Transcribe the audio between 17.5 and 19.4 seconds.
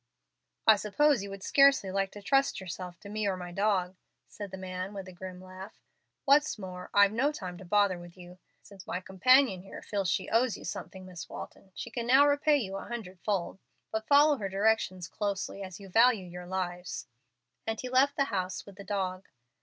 and he left the house with the dog.